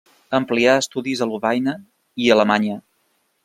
[0.37, 1.77] Amplià estudis a Lovaina
[2.25, 2.83] i a Alemanya.